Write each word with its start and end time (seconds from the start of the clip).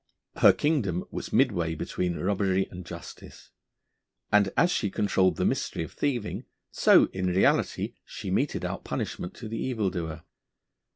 Her 0.37 0.51
kingdom 0.51 1.03
was 1.11 1.31
midway 1.31 1.75
between 1.75 2.15
robbery 2.17 2.67
and 2.71 2.83
justice. 2.87 3.51
And 4.31 4.51
as 4.57 4.71
she 4.71 4.89
controlled 4.89 5.35
the 5.35 5.45
mystery 5.45 5.83
of 5.83 5.91
thieving 5.93 6.45
so, 6.71 7.05
in 7.13 7.27
reality, 7.27 7.93
she 8.03 8.31
meted 8.31 8.65
out 8.65 8.83
punishment 8.83 9.35
to 9.35 9.47
the 9.47 9.59
evildoer. 9.63 10.23